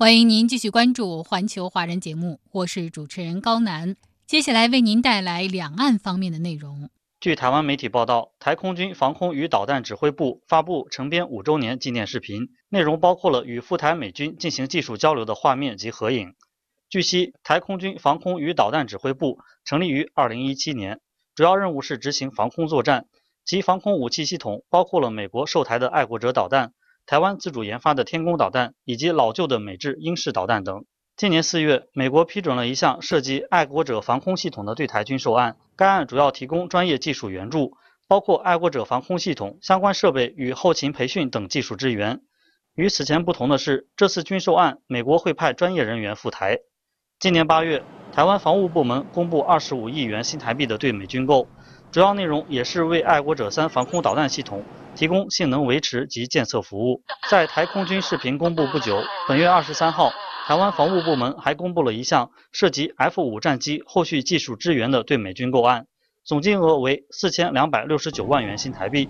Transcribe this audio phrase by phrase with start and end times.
[0.00, 3.96] 欢迎您继续关注环球华人节目，我是主持人高楠。
[4.26, 6.88] 接下来为您带来两岸方面的内容。
[7.20, 16.32] 据台湾媒体报道，台空军防空与导弹指挥部发布成编五周年纪念视频，内容包括了与赴台美军进行技术交流的画面及合影。
[16.88, 21.00] 据悉，台空军防空与导弹指挥部成立于2017年，
[21.34, 23.04] 主要任务是执行防空作战，
[23.44, 26.72] 其防空武器系统包括了美国售台的爱国者导弹。
[27.06, 30.84] 台湾自主研发的天宫导弹以及老旧的美制英式导弹等。
[31.16, 35.56] 今年四月，美国批准了一项涉及爱国者防空系统的对台军售案。
[35.76, 37.76] 该案主要提供专业技术援助，
[38.08, 42.20] 包括爱国者防空系统相关设备与后勤培训等技术支援。
[42.74, 46.60] 与此前不同的是，这次军售案，美国会派专业人员赴台。
[47.18, 51.46] 今年八月，台湾防务部门公布二十五亿元新台币的对美军购，
[51.90, 54.64] 主要内容也是为爱国者三防空导弹系统。
[55.00, 57.00] 提供性能维持及检测服务。
[57.30, 60.12] 在台空军视频公布不久，本月二十三号，
[60.46, 65.86] 台湾防务部门还公布了一项涉及 F 五战机后续技术支援的对美军购案，
[66.22, 69.08] 总金额为四千两百六十九万元新台币。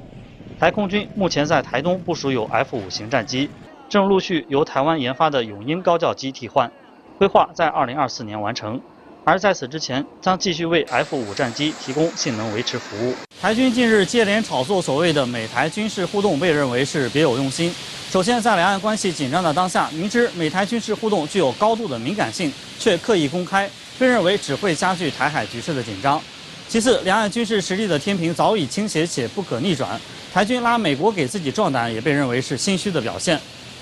[0.61, 3.51] 台空军目前在台东部署有 F 五型战机，
[3.89, 6.71] 正陆续由台湾研发的永鹰高教机替换，
[7.19, 8.81] 规划在二零二四年完成。
[9.25, 13.15] 而在此之前，将继续为 F 五战机提供性能维持服务。
[13.41, 17.73] 台军近日接连炒作所谓的美台军事互动，被认为是别有用心。
[18.11, 26.21] 首先，在两岸关系紧张的当下，明知美台军事互动具有高度的敏感性，却刻意公开，被认为只会加剧台海局势的紧张。
[26.69, 30.01] 其次，两岸军事实力的天平早已倾斜且不可逆转，
[30.33, 33.39] 台军拉美国给自己壮胆，也被认为是心虚的表现。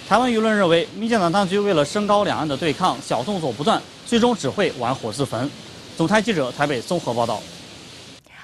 [0.09, 5.51] 台湾舆论认为，民进党当局为了升高两岸的对抗，小动作不断，最终只会玩火自焚。
[5.95, 7.43] 总台记者台北综合报道。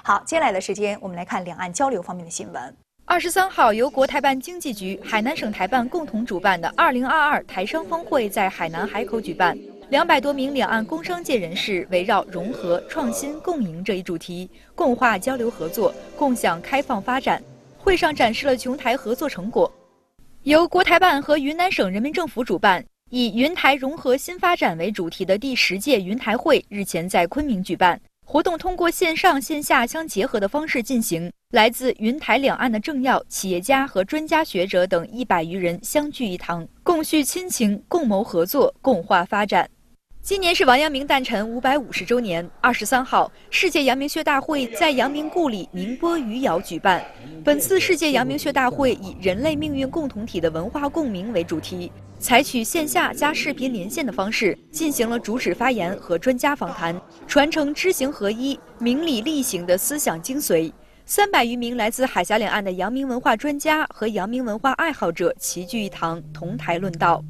[0.02, 2.76] 好，接下来的时间，我们来看两岸交流方面的新闻。
[3.06, 9.58] 二十三号，由国台办经济局、海南省台办共同主办的二零二二台商峰会在海南海口举办，
[9.88, 17.42] 两百多名两岸工商界人士围绕融合、创新、共赢这一主题，共话交流合作，共享开放发展。
[17.78, 19.72] 会上展示了琼台合作成果。
[20.42, 28.00] 由国台办和云南省人民政府主办，以“云台融合新发展”为主题的第十届云台会日前在昆明举办。
[28.26, 39.69] 活动通过线上线下相结合的方式进行，来自云台两岸的政要、企业家和专家学者等一百余人相聚一堂，共叙亲情，共谋合作，共话发展。
[40.24, 42.48] 今年是王阳明诞辰五百五十周年。
[42.62, 47.04] 二十三号，世界阳明学大会在阳明故里宁波余姚举办。
[47.44, 60.72] 本次世界阳明学大会以“人类命运共同体的文化共鸣”为主题，采取线下加视频连线的方式，进行了主旨发言和专家访谈，传承知行合一、明理力行的思想精髓。
[61.04, 67.22] 三百余名来自海峡两岸的阳明文化专家和阳明文化爱好者齐聚一堂，同台论道。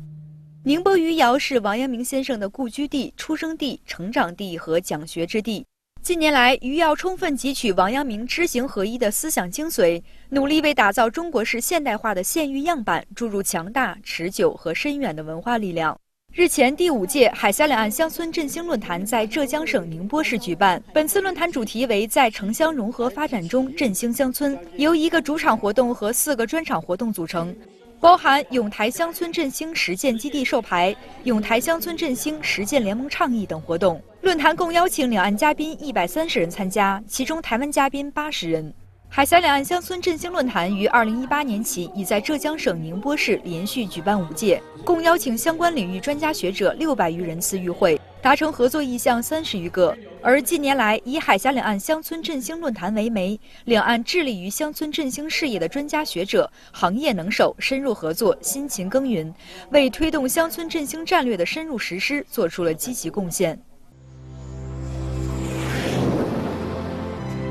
[0.66, 5.66] 宁波余姚是王阳明先生的故居地、出生地、成长地和讲学之地。
[6.00, 15.94] 近年来，余姚充分汲取王阳明知行合一的思想精髓，努力为打造中国式现代化的县域样板注入强大、持久和深远的文化力量。
[16.32, 20.82] 日前，第五届海峡两岸乡村振兴论坛在浙江省宁波市举办。
[20.94, 27.54] 本次论坛主题为在城乡融合发展中振兴乡村，由一个主场活动和四个专场活动组成。
[28.04, 33.98] 包含永台乡村振兴实践基地授牌、永台乡村振兴实践联盟倡议等活动。
[34.20, 38.70] 论坛共邀请两岸嘉宾一百三十人参加，其中台湾嘉宾八十人。
[39.08, 47.98] 海峡两岸乡村振兴论坛于二零一八年起已在浙江省宁波市连续举办五届，共邀请相关领域专家学者六百余人次与会。
[48.24, 59.30] 达成合作意向三十余个，而近年来以海峡两岸乡村振兴论坛为媒，两岸致力于乡村振兴事业的专家学者、行业能手深入合作，辛勤耕耘，
[59.72, 63.60] 为推动乡村振兴战略的深入实施做出了积极贡献。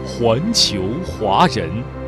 [0.07, 2.02] 环球华人。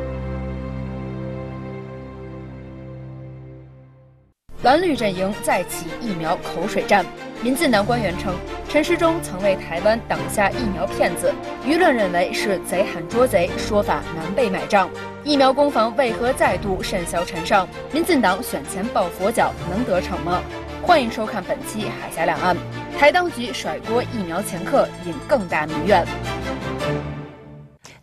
[4.62, 7.04] 蓝绿阵营再起疫苗口水战。
[7.42, 8.34] 民进党官员称，
[8.68, 11.32] 陈时中曾为台湾挡下疫苗骗子，
[11.64, 14.88] 舆论认为是贼喊捉贼，说法难被买账。
[15.22, 17.68] 疫苗攻防为何再度甚嚣尘上？
[17.92, 20.42] 民进党选前抱佛脚能得逞吗？
[20.82, 22.56] 欢迎收看本期《海峡两岸》，
[22.98, 26.06] 台当局甩锅疫苗前客，引更大民怨。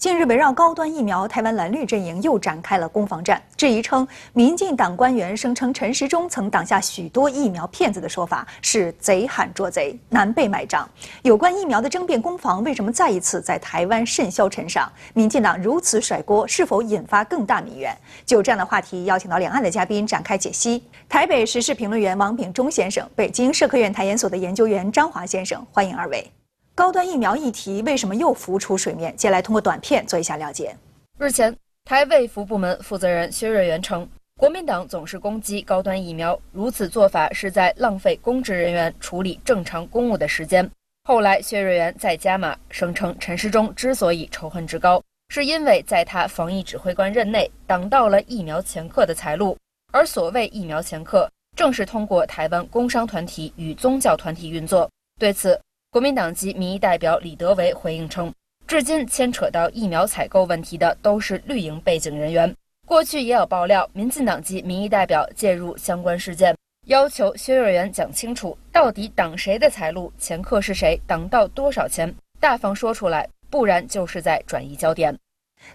[0.04, 3.42] 近日，围绕高端疫苗，台湾蓝绿阵营又展开了攻防战。
[3.56, 10.86] 质疑称，民进党官员声称陈时中曾挡下许多疫苗骗子的说法是贼喊捉贼，难被买账。
[11.22, 14.92] 有关疫苗的争辩攻防，为什么再一次在台湾甚嚣尘上？
[15.14, 17.98] 民进党如此甩锅，是否引发更大民怨？
[18.26, 20.84] 就这样的话题，邀请到两岸的嘉宾展开解析。
[21.08, 26.30] 台北时事评论员王炳忠先生，北京社科院台研所的研究员张华先生，欢迎二位。
[26.76, 29.16] 高端疫苗议题为什么又浮出水面？
[29.16, 30.76] 接下来通过短片做一下了解。
[31.20, 31.56] 日前，
[31.86, 34.10] 台卫福部门负责人薛瑞元称，
[34.40, 40.68] 国民党总是攻击高端疫苗，如此做法是在浪费公职人员处理正常公务的时间。
[41.04, 45.00] 后来，薛瑞元再加码，声称陈时中之所以仇恨之高，
[45.30, 49.56] 是因为在他防疫指挥官任内挡到了疫苗前客的财路，
[49.92, 54.90] 而所谓疫苗前客，正是通过台湾工商团体与宗教团体运作。
[55.20, 55.60] 对此，
[55.94, 58.34] 国民党籍民意代表李德维回应称，
[58.66, 62.52] 至今牵扯到疫苗采购问题的都是绿营背景人员。
[62.88, 66.58] 过去也有爆料，民进党籍民意代表介入相关事件，
[66.88, 75.16] 要求薛瑞元讲清楚，到底挡谁的财路，前客是谁，挡到多少钱，大方说出来，不然就是在转移焦点。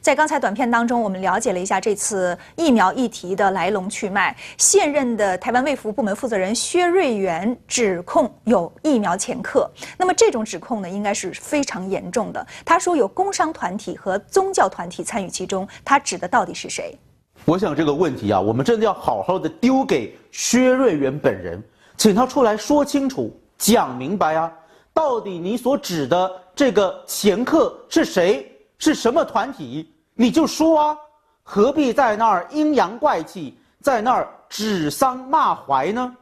[0.00, 4.36] 在刚才短片当中，我们了解了一下这次疫苗议题的来龙去脉。
[4.56, 12.46] 现任的台湾卫福部门负责人薛瑞元指控有疫苗前客，那么这种指控呢，应该是非常严重的。
[12.64, 16.96] 他说有工商团体和宗教团体参与其中，他指的到底是谁？
[17.44, 21.62] 我想这个问题啊，我们真的要好好的丢给薛瑞元本人，
[21.96, 24.52] 请他出来说清楚、讲明白啊！
[24.92, 28.50] 到底你所指的这个前客是谁？
[28.78, 29.92] 是什么团体？
[30.14, 30.98] 你就说啊，
[31.42, 36.16] 何必在那儿阴阳怪气，在那儿指桑骂槐呢？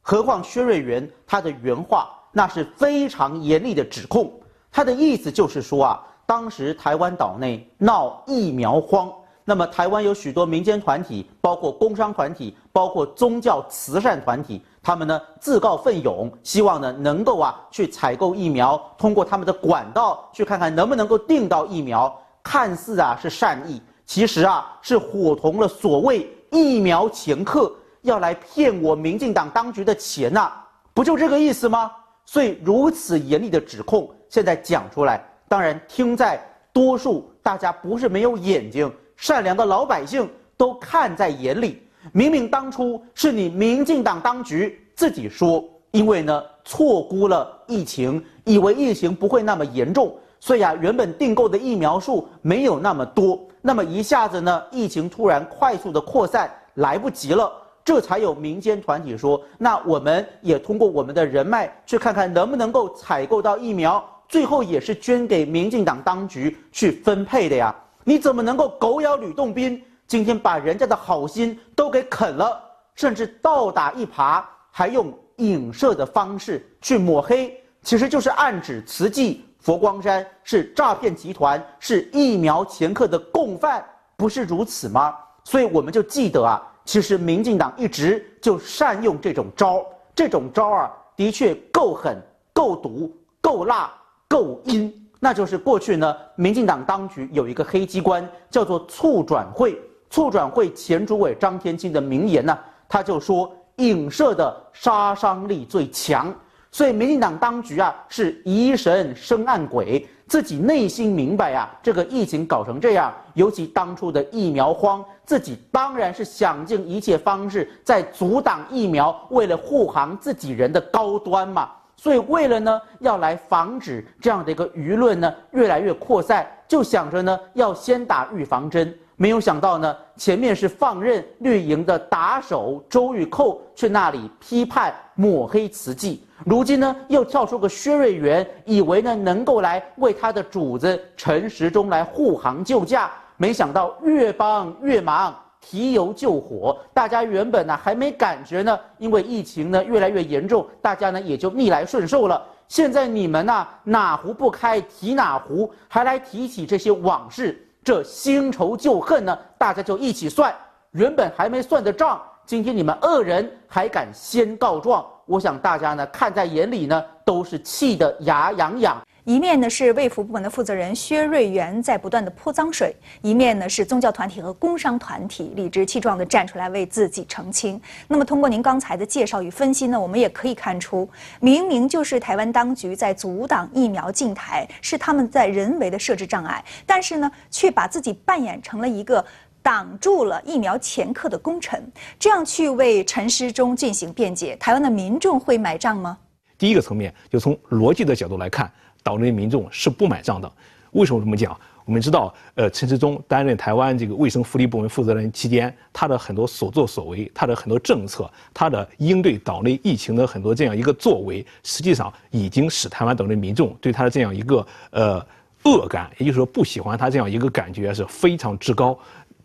[0.00, 4.32] 何况薛瑞元他的原话那是非常严厉的指控，
[4.70, 9.12] 他的意思就是说啊，当时台湾岛内闹疫苗荒，
[9.44, 14.62] 那么台湾有许多民间团体，包括工商团体，包括宗教慈善团体。
[14.82, 22.12] 他们呢自告奋勇，希望呢能够啊去采购疫苗，通过他们的管道去看看能不能够订到疫苗。
[22.42, 30.50] 看似啊是善意，其实啊是伙同了所谓疫苗前客，要来骗我民进党当局的钱呐，
[30.92, 31.92] 不就这个意思吗？
[32.24, 41.86] 所以如此严厉的指控，现在讲出来，当然听在多数大家不是没有眼睛，善良的老百姓都看在眼里。
[42.10, 57.52] 明明当初是你民进党当局自己说，因为呢错估了疫情，以为疫情不会那么严重，所以啊原本订购的疫苗数没有那么多，那么一下子呢疫情突然快速的扩散，来不及了，
[57.84, 67.74] 这才有民间团体说，那我们也通过我们的人脉去看看能不能够采购到疫苗，最后也是捐给民进党当局去分配的呀，
[68.04, 69.82] 你怎么能够狗咬吕洞宾？
[70.12, 72.62] 今天把人家的好心都给啃了，
[72.94, 83.82] 甚至倒打一耙，还用影射的方式去抹黑，其实就是暗指慈济佛光山是诈骗集团，是疫苗前客的共犯，
[84.14, 85.16] 不是如此吗？
[85.44, 89.82] 所以我们就记得啊，其实民进党一直就善用这种招，
[90.14, 92.20] 这种招啊，的确够狠、
[92.52, 93.10] 够毒、
[93.40, 93.90] 够辣、
[94.28, 94.92] 够阴。
[95.18, 99.80] 那就是过去呢，民进党当局有一个黑机关，叫做促转会。
[100.12, 106.30] 促转会前主委张天青的名言呢，他就说影射的杀伤力最强，
[106.70, 128.94] 所以民进党当局啊是疑神生暗鬼，自己内心明白啊，这个疫情搞成这样，尤其当初的疫苗荒，自己当然是想尽一切方式在阻挡疫苗，为了护航自己人的高端嘛，所以为了呢要来防止这样的一个舆论呢越来越扩散，就想着呢要先打预防针。
[129.22, 146.76] 没有想到呢，前面是放任绿营的打手周玉蔻去那里批判抹黑慈济，如今呢又跳出个薛瑞元，以为呢能够来为他的主子陈时中来护航救驾，没想到越帮越忙，提油救火。
[146.92, 152.44] 大家原本呢还没感觉呢，因为疫情呢越来越严重，大家呢也就逆来顺受了。
[152.66, 157.64] 现在你们呢哪壶不开提哪壶，还来提起这些往事。
[157.84, 160.54] 这新仇旧恨呢，大家就一起算。
[160.92, 169.02] 原本还没算的账，今天你们恶人还敢先告状，我想大家呢看在眼里呢，都是气得牙痒痒。
[169.24, 177.80] 一面呢是卫福部门的负责人薛瑞元在不断的泼脏水，一面呢是宗教团体和工商团体理直气壮地站出来为自己澄清。
[178.08, 189.24] 那么通过您刚才的介绍与分析呢，我们也可以看出，明明就是台湾当局在阻挡疫苗进台，是他们在人为的设置障碍，但是呢却把自己扮演成了一个
[189.62, 191.80] 挡住了疫苗前客的功臣，
[192.18, 196.18] 这样去为陈时中进行辩解，台湾的民众会买账吗？
[196.58, 198.68] 第一个层面，就从逻辑的角度来看。
[199.02, 200.50] 岛内民众是不买账的，
[200.92, 201.58] 为什么这么讲？
[201.84, 215.26] 我们知道，呃，陈时中担任台湾这个卫生福利部门负责人期间，他的很多所作所为，他的很多政策，他的应对岛内疫情的很多这样一个作为，实际上已经使台湾岛内民众对他的这样一个呃
[215.64, 218.96] 恶感，也就是说不喜欢他这样一个感觉是非常之高。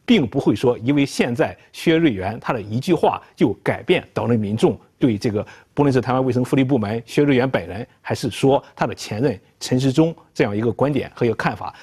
[0.05, 11.73] 并不会说，因为现在薛瑞元他的一句话就改变岛内民众对这个，不论是台湾卫生福利部门薛瑞元本人，还是说他的前任陈时中这样一个观点和一个看法。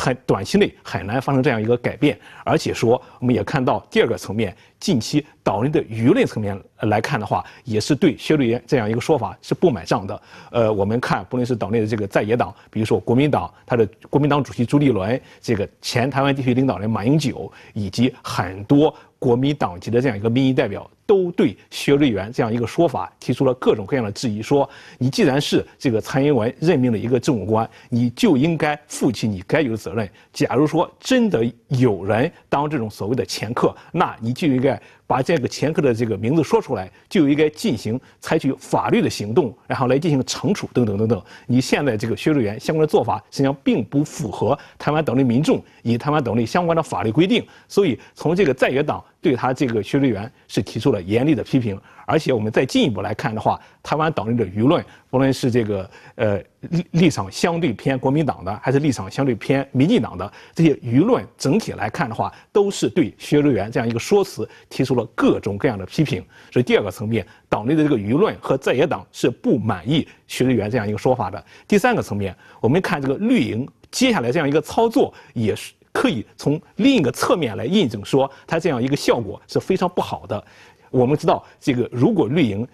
[0.00, 10.22] 很短期内很难发生这样一个改变，而且说我们也看到第二个层面，近期岛内的舆论层面来看的话，也是对薛瑞元这样一个说法是不买账的。
[10.52, 20.88] 呃，我们看不论是岛内的这个在野党，比如说国民党，他的国民党主席朱立伦，这个前台湾地区领导人马英九，以及很多国民党籍的这样一个民意代表。
[21.08, 30.06] 都对薛瑞元这样一个说法提出了各种各样的质疑，说你既然是这个蔡英文任命的一个政务官，你就应该负起你该有的责任。
[30.34, 34.78] 假如说真的有人当这种所谓的掮客，那你就应该。
[35.08, 41.20] 把这个前科的这个名字说出来，就应该进行采取法律的行动，然后来进行惩处等等等等。
[41.46, 51.80] 你现在这个薛瑞元相关的做法，实际上并不符合台湾岛内民众以台湾岛内相关的法律规定，所以从这个在野党对他这个薛瑞元是提出了严厉的批评。
[52.06, 66.24] 而且我们再进一步来看的话，台湾岛内的舆论，不论是这个呃立立场相对偏国民党的，还是立场相对偏民进党的这些舆论，整体来看的话，都是对薛瑞元这样一个说辞提出了各种各样的批评。
[66.50, 71.44] 所以第二个层面，岛内的这个舆论和在野党是不满意薛瑞元这样一个说法的。
[71.66, 80.44] 第三个层面，我们看这个绿营接下来这样一个操作，也是可以从另一个侧面来印证说，它这样一个效果是非常不好的。
[80.92, 82.64] 我们知道，这个如果绿营，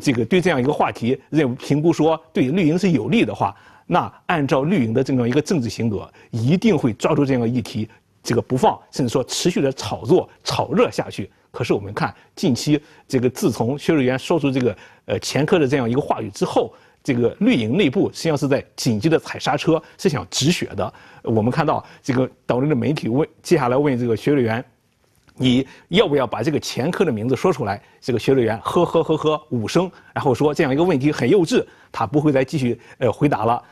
[0.00, 3.54] 这个对这样一个话题认评估说对绿营是有利的话，
[3.86, 7.86] 那按照绿营的这样一个政治性格，一定会抓住这样一个议题，
[8.22, 11.30] 这个不放，甚至说持续的炒作、炒热下去。
[11.50, 14.74] 可是我们看近期这个，自从薛瑞元说出这个
[15.04, 16.72] 呃前科的这样一个话语之后，
[17.02, 20.92] 这个绿营内部实际上是在紧急的踩刹车，是想止血的。
[21.22, 24.64] 我们看到这个岛内的媒体问，接下来问这个薛瑞元。
[25.34, 27.82] 你要不要把这个前科的名字说出来？
[28.02, 33.62] 这个薛瑞元呵呵呵呵五声，然后说这样一个问题很幼稚，他不会再继续呃回答了。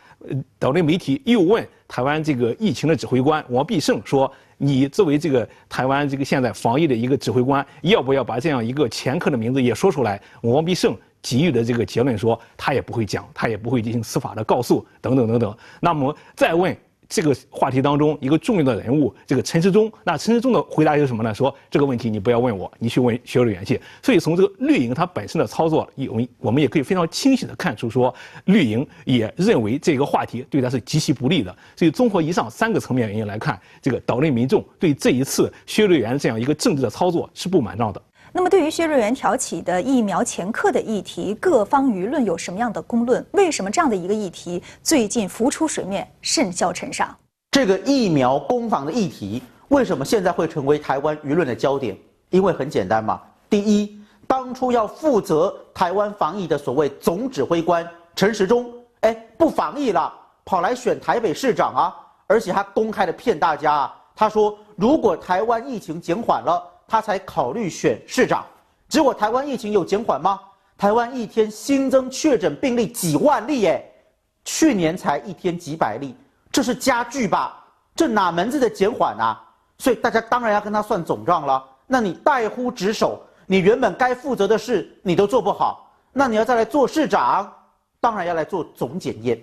[0.59, 15.57] 岛内媒体又问台湾这个疫情的指挥官王必胜说：“你作为这个台湾这个现在防疫的一个指挥官，要不要把这样一个前科的名字也说出来？”王必胜给予的这个结论说，他也不会讲，他也不会进行司法的告诉等等等等。
[15.81, 16.77] 那么再问。
[17.12, 21.35] 这个话题当中一个重要的人物，这个陈时中，那陈时中的回答就是什么呢？
[21.35, 23.81] 说这个问题你不要问我，你去问薛瑞元去。
[24.00, 31.53] 所以从这个绿营它本身的操作，我们我们也可以非常清晰的看出，说绿营也认为这个话题对他是极其不利的。
[31.75, 38.00] 所以综合以上三个层面原因来看，这个岛内民众对这一次薛瑞元这样一个政治的操作是不满账的。
[38.33, 43.25] 那么，对于薛瑞元挑起的疫苗前科的议题，各方舆论有什么样的公论？
[43.33, 47.13] 为什么这样的一个议题最近浮出水面，甚嚣尘上？
[47.51, 51.99] 这个疫苗攻防的议题，为什么现在会成为台湾舆论的焦点？
[52.31, 57.85] 因为很简单嘛，第一，当初要负责台湾防疫的所谓总指挥官
[58.15, 60.13] 陈时中，哎，不防疫了，
[60.45, 61.97] 跑来选台北市长啊，
[62.29, 66.63] 而且他公开的骗大家啊，他说如果台湾疫情减缓了。
[66.90, 68.44] 他才考虑选市长，
[68.88, 70.40] 结果台湾疫情有减缓吗？
[70.76, 73.94] 台湾一天新增确诊病例几万例，耶，
[74.44, 76.16] 去年才一天几百例，
[76.50, 77.64] 这是加剧吧？
[77.94, 79.40] 这哪门子的减缓啊？
[79.78, 81.64] 所以大家当然要跟他算总账了。
[81.87, 87.52] 那你怠忽职守，你原本该负责的事你都做不好，那你要再来做市长，
[88.00, 89.40] 当然要来做总检验。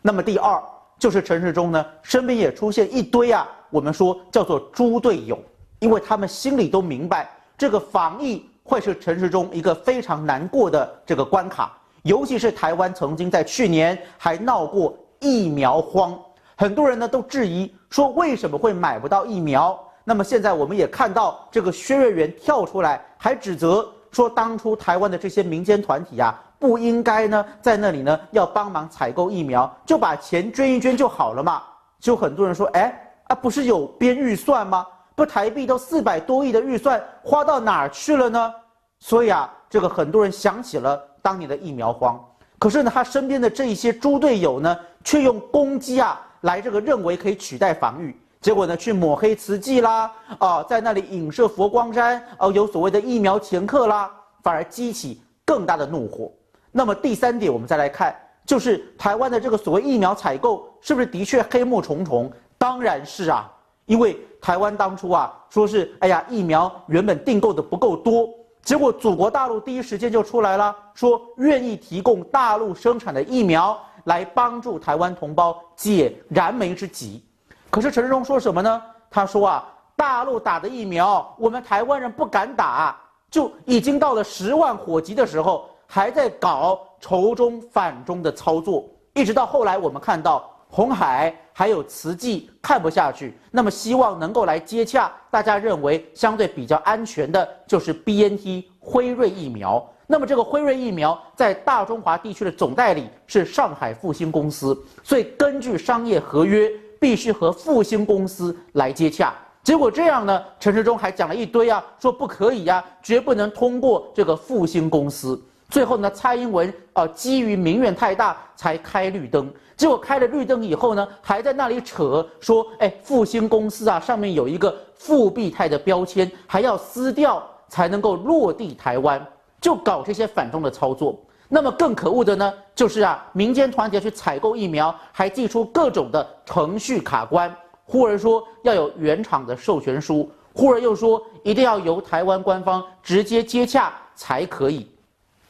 [0.00, 0.62] 那么第二
[0.98, 5.38] 就是陈世忠呢，身边也出现一堆啊，我们说叫做猪队友。
[5.78, 16.18] 因为他们心里都明白，这个防疫会是陈时中一个非常难过的这个关卡，尤其是台湾曾经在去年还闹过疫苗荒，
[16.56, 19.78] 很多人呢都质疑说为什么会买不到疫苗？
[20.04, 31.62] 那么现在我们也看到这个薛瑞元跳出来，还指责说当初台湾的这些民间团体啊，不应该呢在那里呢要帮忙采购疫苗，就把钱捐一捐就好了嘛。
[31.98, 34.86] 就很多人说，哎啊，不是有编预算吗？
[35.16, 38.54] 不台币都四百多亿的预算花到哪儿去了呢？
[39.00, 42.22] 所以啊，这个很多人想起了当年的疫苗荒。
[42.58, 48.14] 可是呢，他身边的这一些猪队友呢，却用攻击啊来这个认为可以取代防御。
[48.42, 54.10] 结果呢，去抹黑慈济啦，啊，在那里影射佛光山，哦，有所谓的疫苗前客啦，
[54.42, 56.30] 反而激起更大的怒火。
[56.70, 62.30] 那么第三点，我们再来看，就是台湾的这个所谓疫苗采购，是不是的确黑幕重重？
[62.58, 63.50] 当然是啊，
[63.86, 68.28] 因为台湾当初啊，说是哎呀，疫苗原本订购的不够多，
[68.62, 77.24] 结果祖国大陆第一时间就出来了，说愿意提供大陆生产的疫苗来帮助台湾同胞解燃眉之急。
[77.70, 78.82] 可是陈时中说什么呢？
[79.10, 82.96] 他说啊，大陆打的疫苗，我们台湾人不敢打，
[83.30, 88.84] 就已经到了十万火急的时候，还在搞仇中反中的操作。
[89.14, 99.82] 一直到后来，我们看到红海还有慈济看不下去，那么希望能够来接洽，大家认为相对比较安全的就是 B N T 辉瑞疫苗。
[100.06, 106.70] 那么这个辉瑞疫苗在大中华地区的总代理是上海复兴公司，所以根据商业合约。
[106.98, 110.42] 必须和复兴公司来接洽，结果这样呢？
[110.58, 115.40] 陈时中还讲了一堆啊，说不可以呀，绝不能通过这个复兴公司。
[115.68, 119.52] 最后呢，蔡英文啊，基于民怨太大才开绿灯。
[119.76, 129.24] 结果开了绿灯以后呢，还在那里扯说，哎，复兴公司啊，上面有一个复必泰的标签，还要撕掉才能够落地台湾，
[129.60, 131.18] 就搞这些反中的操作。
[131.48, 137.54] 那么更可恶的呢，就是啊，民间团体去采购疫苗，还寄出各种的程序卡关，
[137.84, 144.90] 忽而说要有原厂的授权书，忽而又说一定要由台湾官方直接接洽才可以，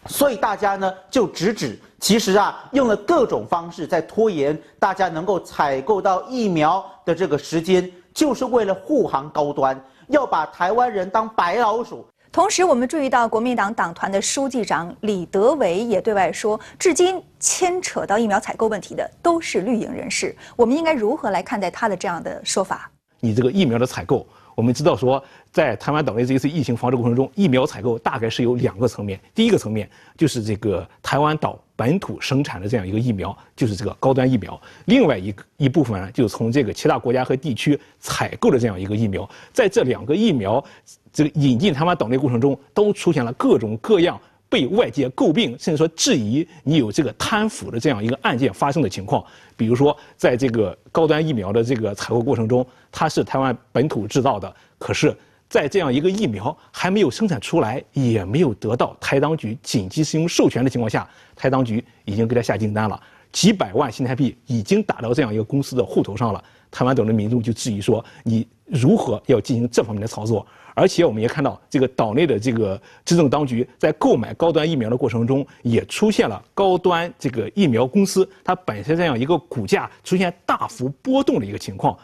[0.09, 12.07] 所以大家呢就直指，其实啊用了各种方式在拖延大家能够采购到疫苗的这个时间，就是为了护航高端，要把台湾人当白老鼠。
[12.33, 20.37] 同时，我们注意到国民党党团的书记长李德维也对外说，至今牵扯到疫苗采购问题的都是绿营人士。
[20.55, 22.91] 我们应该如何来看待他的这样的说法？
[23.21, 24.27] 你这个疫苗的采购。
[24.57, 29.21] 我们知道说，在台湾岛内这一次疫情防治过程中，疫苗采购大概是有两个层面。
[29.35, 39.29] 第一个层面就是这个台湾岛本土生产的这样一个疫苗，就是这个高端疫苗；另外一个一部分呢，就是从这个其他国家和地区采购的这样一个疫苗。
[39.53, 40.65] 在这两个疫苗
[41.13, 44.19] 这个引进台湾岛内过程中，都出现了各种各样。
[44.57, 49.23] 被外界诟病，甚至说质疑你有这个贪腐的这样一个案件发生的情况。
[49.55, 55.15] 比如说，在这个高端疫苗的这个采购过程中，它是台湾本土制造的，可是，
[55.47, 62.99] 在这样一个疫苗还没有生产出来，也没有得到台当局紧急使用授权的情况下，台当局已经给它下订单了，
[63.33, 66.43] 几百万新台币已经打到这样一个公司的户头上了。
[66.71, 70.47] 台湾岛的民众就质疑说，你如何要进行这方面的操作？
[70.75, 81.97] 而且我们也看到，这个岛内的这个执政当局在购买高端疫苗的过程中，也出现了高端这个疫苗公司它本身这样一个股价出现大幅波动的一个情况。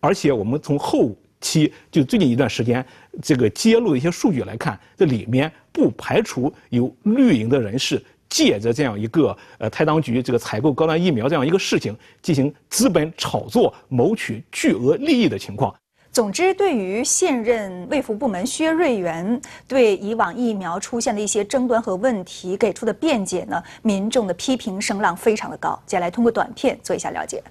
[0.00, 2.84] 而且我们从后期就最近一段时间
[3.20, 8.02] 这个揭露的一些数据来看，这里面不排除有绿营的人士
[8.36, 15.74] 借着这样一个呃台当局这个采购高端疫苗这样一个事情进行资本炒作、谋取巨额利益的情况。
[16.12, 25.82] 总之，对于现任卫福部门薛瑞元对以往疫苗出现的一些争端和问题给出的辩解呢，民众的批评声浪非常的高。
[25.86, 27.42] 接下来通过短片做一下了解。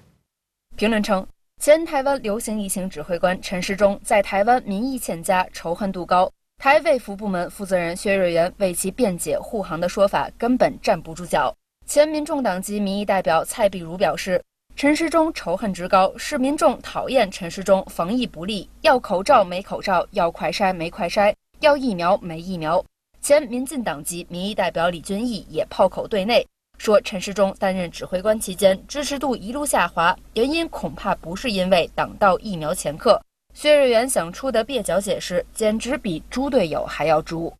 [0.76, 1.26] 评论称，
[1.60, 6.30] 前台湾流行疫情指挥官陈时中在台湾民意欠佳，仇恨度高。
[6.66, 11.54] 台卫福部门负责人薛瑞元为其辩解护航的说法根本站不住脚。
[11.86, 14.42] 前民众党籍民意代表蔡碧如表示。
[14.74, 22.84] 陈时中仇恨值高，是民众讨厌陈时中防疫不力，要口罩没口罩，要快筛没快筛，要疫苗没疫苗。
[23.22, 33.18] 前民进党籍民意代表李俊毅也炮口对内说，陈时中担任指挥官期间支持度一路下滑，原因恐怕不是因为挡到疫苗前客。
[33.56, 37.50] 薛瑞元想出的蹩脚解释，简直比猪队友还要猪。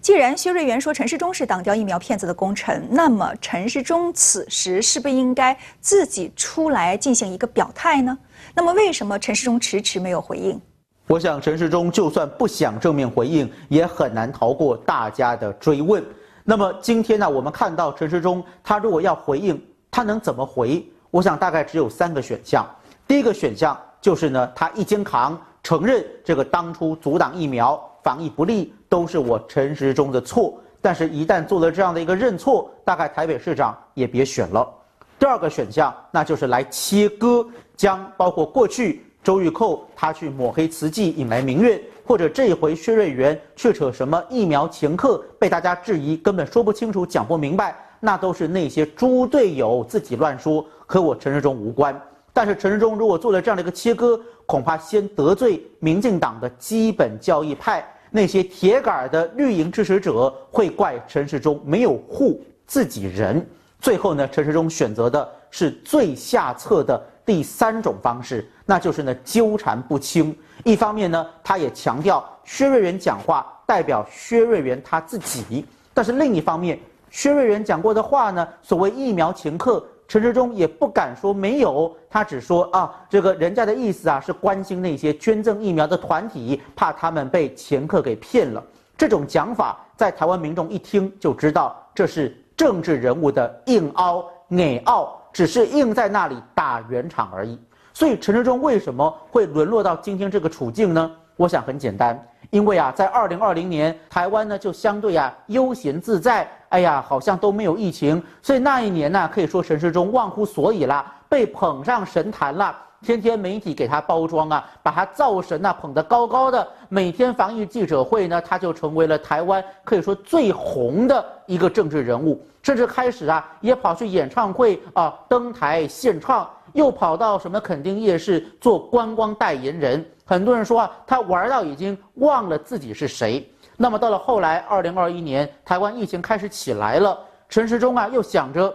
[0.00, 8.16] 既然薛瑞元说陈世忠是挡掉疫苗骗子的功臣，那么陈世忠此时是不是应该自己出来进行一个表态呢？
[8.54, 10.60] 那么为什么陈世忠迟迟没有回应？
[11.08, 16.00] 我想陈世忠就算不想正面回应，也很难逃过大家的追问。
[16.44, 20.86] 那么今天呢，我们看到陈世忠他如果要回应，他能怎么回？
[21.10, 22.64] 我想大概只有三个选项。
[23.06, 30.60] 第一个选项就是呢，他一肩扛，承认这个当初阻挡疫苗防疫不力都是我陈时中的错。
[30.82, 34.70] 但是，一旦做了这样的一个认错，大概台北市长也别选了。
[35.18, 37.46] 第二个选项，那就是来切割，
[37.78, 51.98] 将包括过去周玉蔻他去抹黑慈济引来民怨，或者这一回薛瑞元却扯什么疫苗前客，被大家质疑根本说不清楚、讲不明白，那都是那些猪队友自己乱说，和我陈时中无关。
[52.34, 57.82] 但是陈世忠如果做了这样的一个切割，恐怕先得罪民进党的基本教义派。
[58.10, 63.44] 那些铁杆的绿营支持者会怪陈时中没有护自己人，
[63.80, 70.36] 最后呢，陈时中选择的是最下策的第三种方式，那就是呢纠缠不清。
[70.62, 76.78] 一方面呢，他也强调薛瑞元讲话代表薛瑞元他自己，但是另一方面，
[77.10, 79.84] 薛瑞元讲过的话呢，所谓疫苗前客。
[80.06, 88.62] 陈时中也不敢说没有，他只说啊，这个人家的意思啊是关心那些捐赠疫苗的团体，怕他们被掮客给骗了。
[88.96, 97.58] 这种讲法在台湾民众一听就知道，这是政治人物的硬凹、内凹，只是硬在那里打圆场而已。
[97.92, 101.10] 所以陈时中为什么会沦落到今天这个处境呢？
[101.36, 102.24] 我想很简单。
[102.54, 130.06] 因为啊，在二零二零年，台湾呢就相对啊悠闲自在，哎呀，好像都没有疫情，所以那一年呢，可以说陈时中忘乎所以啦，被捧上神坛了，天天媒体给他包装啊，把他造神啊捧得高高的，每天防疫记者会呢，他就成为了台湾可以说最红的一个政治人物，甚至开始啊也跑去演唱会啊登台献唱，又跑到什么垦丁夜市做观光代言人。
[130.24, 133.46] 很多人说啊，他玩到已经忘了自己是谁。
[133.76, 138.74] 那么到了后来，二零二一年台湾疫情开始起来了，陈时中啊又想着，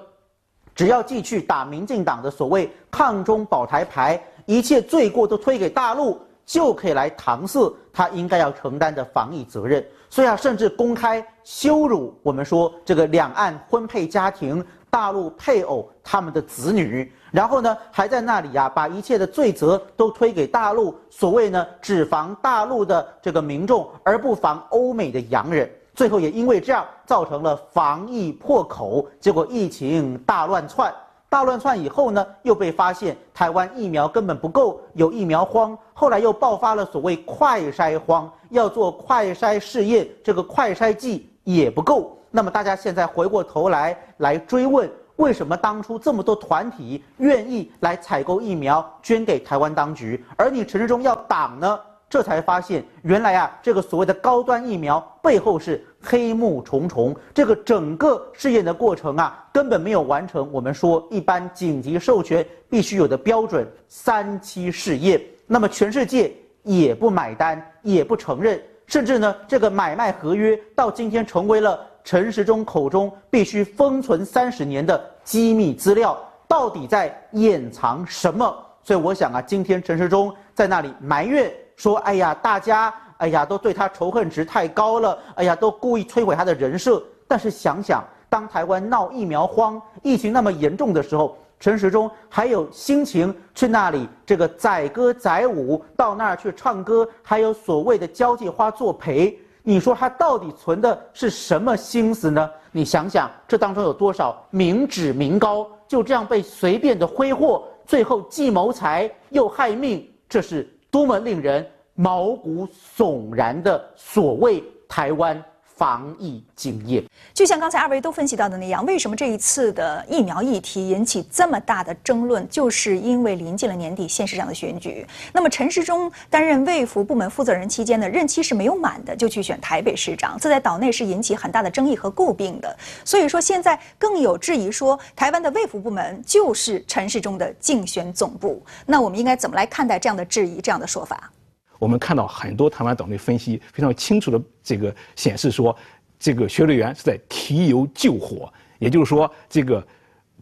[0.75, 9.83] 只要继续打民进党的所谓抗中保台牌，一切罪过都推给大陆，就可以来搪塞他应该要承担的防疫责任。
[10.09, 14.65] 所以啊，甚至公开羞辱我们说这个两岸婚配家庭。
[14.91, 20.95] 大陆配偶他们的子女，然后呢，还在那里呀，把一切的罪责都推给大陆。
[21.09, 25.69] 所谓呢，只防大陆的这个民众，而不防欧美的洋人。
[25.93, 30.93] 最后也因为这样，造成了防疫破口，结果疫情大乱窜。
[31.27, 35.77] 大乱窜以后呢，又被发现台湾疫苗根本不够，有疫苗荒。
[35.93, 42.17] 后来又爆发了所谓快筛荒，要做快筛试验，这个快筛剂也不够。
[42.31, 51.79] 那么大家现在回过头来来追问，为什么当初这么多团体愿意来采购疫苗捐给台湾当局，而你陈志忠要挡呢？
[52.09, 65.21] 这才发现，原来啊，这个所谓的高端疫苗背后是黑幕重重，这个整个试验的过程啊，根本没有完成我们说一般紧急授权必须有的标准三期试验。
[65.45, 71.88] 那么全世界也不买单，也不承认，甚至呢，这个买卖合约到今天成为了。
[72.03, 78.55] 陈时中口中必须封存三十年的机密资料，到底在掩藏什么？
[78.81, 99.37] 所以我想啊，今天陈时中在那里埋怨说：“哎呀，大家，哎呀，都对他仇恨值太高了，哎呀，都故意摧毁他的人设。”但是想想，当台湾闹疫苗荒、疫情那么严重的时候，陈时中还有心情去那里这个载歌载舞，到那儿去唱歌，还有所谓的交际花作陪。
[99.69, 102.49] 你说他到底存的是什么心思呢？
[102.71, 115.39] 你想想，这当中有多少民脂民膏就这样被随便的挥霍，最后既谋财又害命，这是多么令人毛骨悚然的所谓台湾。
[115.79, 117.01] 防疫经验，
[117.33, 122.45] 就像刚才二位都分析到的那样，为什么这一次的疫苗议题引起这么大的争论？
[122.49, 125.07] 就是因为临近了年底县市长的选举。
[125.31, 132.77] 那么陈时中担任卫福部门负责人期间呢，任期是没有满的，就去选台北市长，这在岛内是引起很大的争议和诟病的。
[133.05, 138.61] 所以说现在更有质疑说，台湾的卫福部门就是陈时中的竞选总部。
[138.85, 141.31] 那我们应该怎么来看待这样的质疑、这样的说法？
[141.79, 145.75] 我们看到很多台湾岛内分析非常清楚的这个显示说，
[146.19, 149.81] 这个薛瑞元是在提油救火，也就是说，这个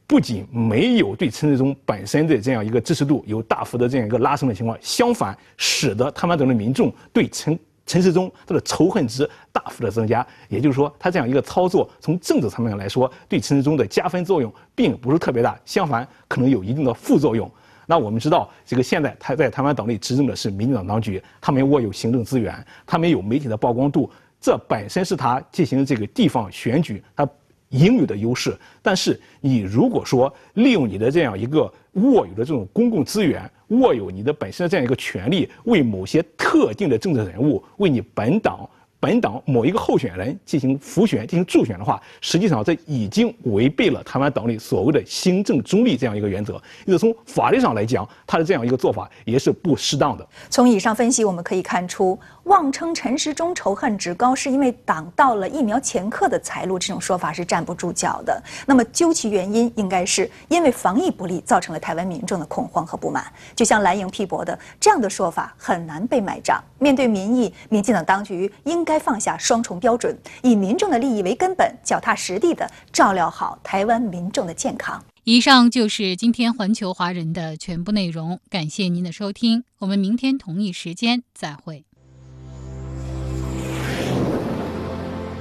[0.07, 10.25] 不仅没有对陈世忠本身的这样一个支持度有大幅的这样一个拉升的情况，相反，使得台湾岛内民众对陈陈世忠他的仇恨值大幅的增加。
[10.49, 17.49] 也就是说，他这样一个操作，从政治层面来说，对陈世忠的加分作用并不是特别大，相反，可能有一定的副作用。
[17.89, 22.53] 那我们知道，这个现在他在台湾岛内执政的是民进党当局，他们握有行政资源，
[22.85, 27.27] 他们有媒体的曝光度，这本身是他进行这个地方选举他
[27.69, 28.53] 应有的优势。
[28.81, 38.69] 但是你如果说利用你的这样一个握有的这种公共资源，握有你的本身的这样一个权利，为某些特定的政治人物，为你本党。
[39.07, 46.61] 本党某一个候选人进行辅选、进行助选的话，实际上这已经违背了台湾党内所谓的新政中立这样一个原则。
[46.85, 50.27] 因此，从法律上来讲，他的这样一个做法也是不适当的。
[50.49, 58.41] 从以上分析，我们可以看出，妄称陈时中仇恨值高是因为挡到了疫苗前客的财路，这种说法是站不住脚的。
[58.65, 63.31] 那么，究其原因，应该是因为防疫不力，造成了台湾民众的恐慌和不满。
[63.55, 66.59] 就像蓝营批驳的，这样的说法很难被买账。
[66.79, 68.87] 面对民意，民进党当局应。
[68.87, 75.03] 该放下双重标准，以民众的利益为根本，脚踏实地的照料好台湾民众的健康。
[75.25, 81.86] 以上就是今天环球华人的全部内容，感谢您的收听，我们明天同一时间再会。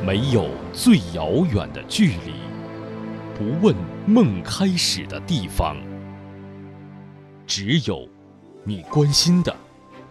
[0.07, 2.35] 没有最遥远的距离，
[3.37, 3.75] 不问
[4.07, 5.77] 梦开始的地方，
[7.45, 8.09] 只有
[8.63, 9.53] 你关心的。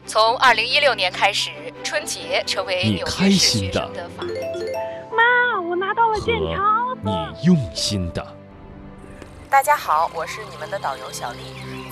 [0.06, 1.50] 从二零一六年开始，
[1.82, 4.74] 春节成为纽约市学生的法定节日。
[5.16, 8.36] 妈，我拿到了健康你用心的。
[9.50, 11.40] 大家好，我是你们的导游小丽，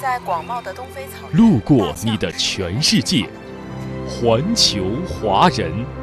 [0.01, 1.37] 在广袤的东非草原。
[1.37, 3.29] 路过你的全世界，
[4.09, 6.02] 环球华人。